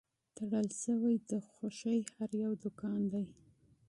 تړل 0.35 0.67
شوی 0.83 1.15
د 1.29 1.31
خوښۍ 1.49 1.99
هر 2.15 2.31
یو 2.43 2.51
دوکان 2.63 2.99
دی 3.11 3.25